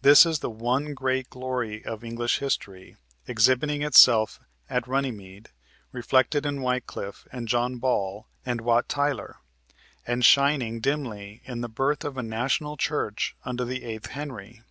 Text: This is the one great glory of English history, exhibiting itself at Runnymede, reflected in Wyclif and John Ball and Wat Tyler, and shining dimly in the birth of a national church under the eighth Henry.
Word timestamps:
This 0.00 0.26
is 0.26 0.40
the 0.40 0.50
one 0.50 0.92
great 0.92 1.30
glory 1.30 1.84
of 1.84 2.02
English 2.02 2.40
history, 2.40 2.96
exhibiting 3.28 3.80
itself 3.80 4.40
at 4.68 4.88
Runnymede, 4.88 5.50
reflected 5.92 6.44
in 6.44 6.62
Wyclif 6.62 7.28
and 7.30 7.46
John 7.46 7.76
Ball 7.78 8.26
and 8.44 8.60
Wat 8.62 8.88
Tyler, 8.88 9.36
and 10.04 10.24
shining 10.24 10.80
dimly 10.80 11.42
in 11.44 11.60
the 11.60 11.68
birth 11.68 12.04
of 12.04 12.18
a 12.18 12.24
national 12.24 12.76
church 12.76 13.36
under 13.44 13.64
the 13.64 13.84
eighth 13.84 14.06
Henry. 14.08 14.62